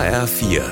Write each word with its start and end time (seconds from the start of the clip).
HR4, 0.00 0.62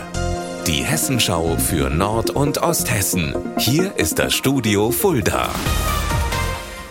die 0.66 0.82
Hessenschau 0.82 1.58
für 1.58 1.90
Nord- 1.90 2.30
und 2.30 2.62
Osthessen. 2.62 3.34
Hier 3.58 3.94
ist 3.98 4.18
das 4.18 4.32
Studio 4.32 4.90
Fulda. 4.90 5.50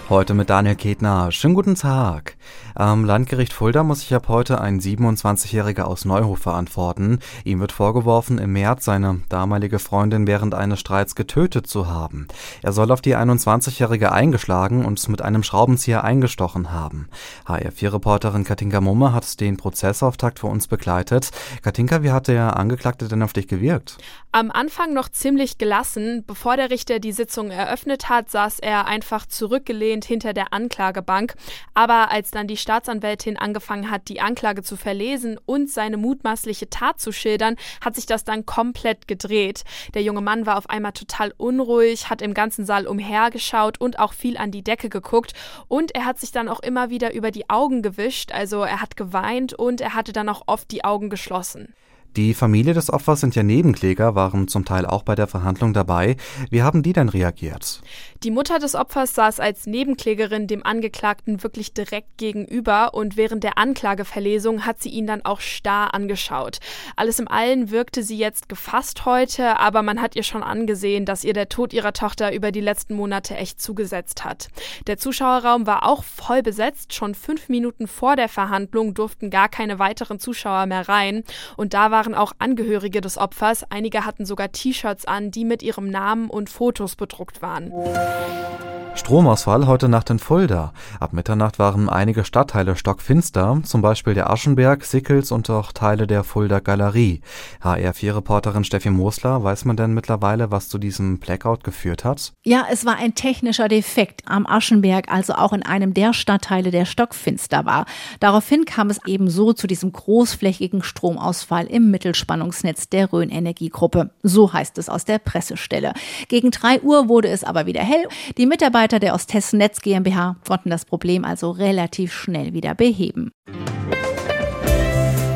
Heute 0.08 0.36
mit 0.36 0.48
Daniel 0.48 0.76
Ketner. 0.76 1.32
Schönen 1.32 1.56
guten 1.56 1.74
Tag. 1.74 2.38
Am 2.80 3.06
Landgericht 3.06 3.54
Fulda 3.54 3.82
muss 3.82 4.02
sich 4.02 4.14
ab 4.14 4.28
heute 4.28 4.62
ein 4.62 4.80
27-Jähriger 4.80 5.86
aus 5.86 6.06
Neuhof 6.06 6.38
verantworten. 6.38 7.18
Ihm 7.44 7.60
wird 7.60 7.72
vorgeworfen, 7.72 8.38
im 8.38 8.54
März 8.54 8.86
seine 8.86 9.22
damalige 9.30 9.80
Freundin 9.80 10.28
während 10.28 10.54
eines 10.54 10.80
Streits 10.80 11.16
getötet 11.16 11.66
zu 11.66 11.88
haben. 11.88 12.28
Er 12.62 12.74
soll 12.74 12.92
auf 12.92 13.02
die 13.02 13.18
21-Jährige 13.18 14.12
eingeschlagen 14.12 14.86
und 14.86 15.10
mit 15.10 15.24
einem 15.24 15.42
Schraubenzieher 15.42 16.04
eingestochen 16.04 16.72
haben. 16.72 17.10
HR4-Reporterin 17.48 18.44
Katinka 18.44 18.80
Mumme 18.80 19.12
hat 19.12 19.40
den 19.40 19.58
Prozessauftakt 19.58 20.38
für 20.38 20.48
uns 20.48 20.68
begleitet. 20.68 21.32
Katinka, 21.64 22.04
wie 22.04 22.12
hat 22.12 22.28
der 22.28 22.58
Angeklagte 22.58 23.08
denn 23.08 23.24
auf 23.24 23.34
dich 23.34 23.48
gewirkt? 23.48 23.98
Am 24.32 24.52
Anfang 24.52 24.94
noch 24.94 25.10
ziemlich 25.10 25.58
gelassen. 25.58 26.24
Bevor 26.28 26.58
der 26.58 26.70
Richter 26.70 27.00
die 27.00 27.12
Sitzung 27.12 27.50
eröffnet 27.50 28.08
hat, 28.08 28.30
saß 28.30 28.60
er 28.60 28.86
einfach 28.86 29.26
zurückgelehnt 29.26 30.06
hinter 30.06 30.34
der 30.34 30.54
Anklagebank. 30.54 31.34
Aber 31.74 32.12
als 32.12 32.30
dann 32.30 32.46
die 32.46 32.67
Staatsanwältin 32.68 33.38
angefangen 33.38 33.90
hat, 33.90 34.10
die 34.10 34.20
Anklage 34.20 34.62
zu 34.62 34.76
verlesen 34.76 35.40
und 35.46 35.70
seine 35.70 35.96
mutmaßliche 35.96 36.70
Tat 36.70 37.00
zu 37.00 37.14
schildern, 37.14 37.56
hat 37.80 37.96
sich 37.96 38.06
das 38.06 38.26
dann 38.26 38.46
komplett 38.46 39.08
gedreht. 39.08 39.64
Der 39.94 40.02
junge 40.02 40.20
Mann 40.20 40.46
war 40.46 40.58
auf 40.58 40.70
einmal 40.70 40.92
total 40.92 41.34
unruhig, 41.38 42.10
hat 42.10 42.22
im 42.22 42.34
ganzen 42.34 42.66
Saal 42.66 42.86
umhergeschaut 42.86 43.80
und 43.80 44.00
auch 44.00 44.12
viel 44.12 44.36
an 44.36 44.52
die 44.52 44.66
Decke 44.66 44.90
geguckt. 44.90 45.32
Und 45.70 45.96
er 45.96 46.04
hat 46.04 46.20
sich 46.20 46.34
dann 46.34 46.50
auch 46.50 46.60
immer 46.60 46.90
wieder 46.90 47.14
über 47.14 47.32
die 47.32 47.50
Augen 47.50 47.82
gewischt, 47.82 48.34
also 48.34 48.64
er 48.64 48.82
hat 48.82 48.98
geweint 48.98 49.54
und 49.54 49.80
er 49.80 49.94
hatte 49.94 50.12
dann 50.12 50.28
auch 50.28 50.44
oft 50.48 50.70
die 50.72 50.84
Augen 50.84 51.10
geschlossen. 51.10 51.74
Die 52.18 52.34
Familie 52.34 52.74
des 52.74 52.92
Opfers 52.92 53.20
sind 53.22 53.36
ja 53.36 53.44
Nebenkläger, 53.44 54.16
waren 54.16 54.48
zum 54.48 54.66
Teil 54.66 54.88
auch 54.88 55.04
bei 55.04 55.14
der 55.14 55.28
Verhandlung 55.28 55.74
dabei. 55.74 56.18
Wie 56.50 56.64
haben 56.64 56.82
die 56.82 56.94
denn 56.94 57.10
reagiert? 57.10 57.84
Die 58.24 58.32
Mutter 58.32 58.58
des 58.58 58.74
Opfers 58.74 59.14
saß 59.14 59.40
als 59.40 59.68
Nebenklägerin 59.68 60.48
dem 60.48 60.66
Angeklagten 60.66 61.44
wirklich 61.44 61.74
direkt 61.74 62.18
gegenüber 62.18 62.94
und 62.94 63.18
während 63.18 63.44
der 63.44 63.58
Anklageverlesung 63.58 64.66
hat 64.66 64.82
sie 64.82 64.90
ihn 64.90 65.06
dann 65.06 65.24
auch 65.24 65.40
starr 65.40 65.94
angeschaut. 65.94 66.58
Alles 66.96 67.20
im 67.20 67.28
Allen 67.28 67.70
wirkte 67.70 68.02
sie 68.02 68.18
jetzt 68.18 68.50
gefasst 68.50 69.06
heute, 69.06 69.60
aber 69.60 69.84
man 69.84 70.02
hat 70.02 70.16
ihr 70.16 70.24
schon 70.24 70.44
angesehen, 70.44 71.06
dass 71.06 71.24
ihr 71.24 71.34
der 71.34 71.50
Tod 71.50 71.74
ihrer 71.74 71.94
Tochter 71.94 72.34
über 72.34 72.52
die 72.52 72.62
letzten 72.62 72.96
Monate 72.96 73.36
echt 73.36 73.62
zugesetzt 73.62 74.26
hat. 74.26 74.48
Der 74.88 74.98
Zuschauerraum 74.98 75.68
war 75.68 75.86
auch 75.86 76.04
voll 76.04 76.42
besetzt. 76.42 76.94
Schon 76.94 77.14
fünf 77.14 77.50
Minuten 77.50 77.88
vor 77.88 78.16
der 78.16 78.30
Verhandlung 78.30 78.94
durften 78.94 79.30
gar 79.30 79.50
keine 79.50 79.78
weiteren 79.78 80.20
Zuschauer 80.20 80.66
mehr 80.66 80.90
rein 80.90 81.24
und 81.58 81.74
da 81.74 81.92
waren 81.92 82.08
waren 82.08 82.16
auch 82.16 82.32
Angehörige 82.40 83.02
des 83.02 83.18
Opfers. 83.18 83.66
Einige 83.70 84.06
hatten 84.06 84.26
sogar 84.26 84.52
T-Shirts 84.52 85.06
an, 85.06 85.32
die 85.32 85.46
mit 85.46 85.64
ihrem 85.64 85.90
Namen 85.90 86.30
und 86.30 86.50
Fotos 86.50 86.96
bedruckt 86.96 87.42
waren. 87.42 87.74
Música 88.08 88.77
Stromausfall 88.98 89.68
heute 89.68 89.90
Nacht 89.90 90.10
in 90.10 90.18
Fulda. 90.18 90.74
Ab 91.00 91.14
Mitternacht 91.14 91.60
waren 91.60 91.88
einige 91.88 92.26
Stadtteile 92.26 92.76
stockfinster, 92.76 93.62
zum 93.64 93.82
Beispiel 93.82 94.16
der 94.16 94.30
Aschenberg, 94.30 94.84
Sickels 94.84 95.32
und 95.32 95.50
auch 95.52 95.72
Teile 95.72 96.08
der 96.08 96.24
Fulda 96.24 96.60
Galerie. 96.60 97.22
HR4-Reporterin 97.64 98.64
Steffi 98.64 98.90
Mosler, 98.90 99.44
weiß 99.44 99.66
man 99.66 99.78
denn 99.78 99.94
mittlerweile, 99.94 100.50
was 100.50 100.68
zu 100.68 100.80
diesem 100.80 101.20
Blackout 101.20 101.64
geführt 101.64 102.04
hat? 102.04 102.34
Ja, 102.44 102.66
es 102.72 102.86
war 102.86 102.98
ein 102.98 103.14
technischer 103.14 103.68
Defekt 103.68 104.24
am 104.26 104.48
Aschenberg, 104.48 105.10
also 105.10 105.34
auch 105.34 105.54
in 105.54 105.64
einem 105.64 105.94
der 105.94 106.14
Stadtteile, 106.14 106.72
der 106.72 106.86
stockfinster 106.86 107.66
war. 107.66 107.86
Daraufhin 108.20 108.66
kam 108.66 108.90
es 108.90 109.00
ebenso 109.06 109.54
zu 109.54 109.68
diesem 109.68 109.92
großflächigen 109.92 110.82
Stromausfall 110.82 111.68
im 111.68 111.92
Mittelspannungsnetz 111.92 112.90
der 112.90 113.14
Rhön 113.14 113.30
Energiegruppe. 113.30 114.10
So 114.24 114.52
heißt 114.52 114.80
es 114.80 114.90
aus 114.90 115.06
der 115.06 115.20
Pressestelle. 115.20 115.94
Gegen 116.30 116.50
drei 116.52 116.82
Uhr 116.82 117.08
wurde 117.08 117.30
es 117.30 117.44
aber 117.44 117.68
wieder 117.68 117.82
hell. 117.82 118.08
Die 118.38 118.48
Mitarbeiter 118.48 118.87
der 118.88 119.14
Osthessen 119.14 119.60
Netz 119.60 119.82
GmbH 119.82 120.38
konnten 120.48 120.70
das 120.70 120.86
Problem 120.86 121.26
also 121.26 121.52
relativ 121.52 122.14
schnell 122.14 122.54
wieder 122.54 122.74
beheben. 122.74 123.32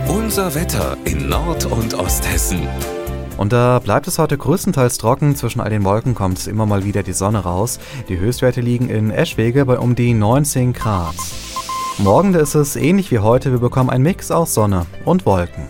Unser 0.07 0.55
Wetter 0.55 0.97
in 1.03 1.27
Nord- 1.27 1.65
und 1.65 1.93
Osthessen. 1.93 2.67
Und 3.37 3.53
da 3.53 3.79
bleibt 3.79 4.07
es 4.07 4.17
heute 4.17 4.37
größtenteils 4.37 4.97
trocken. 4.97 5.35
Zwischen 5.35 5.59
all 5.59 5.69
den 5.69 5.83
Wolken 5.83 6.15
kommt 6.15 6.47
immer 6.47 6.65
mal 6.65 6.85
wieder 6.85 7.03
die 7.03 7.13
Sonne 7.13 7.39
raus. 7.39 7.79
Die 8.07 8.17
Höchstwerte 8.17 8.61
liegen 8.61 8.89
in 8.89 9.11
Eschwege 9.11 9.65
bei 9.65 9.77
um 9.77 9.95
die 9.95 10.13
19 10.13 10.73
Grad. 10.73 11.15
Morgen 11.97 12.33
ist 12.33 12.55
es 12.55 12.75
ähnlich 12.75 13.11
wie 13.11 13.19
heute. 13.19 13.51
Wir 13.51 13.59
bekommen 13.59 13.89
einen 13.89 14.03
Mix 14.03 14.31
aus 14.31 14.53
Sonne 14.53 14.85
und 15.05 15.25
Wolken. 15.25 15.69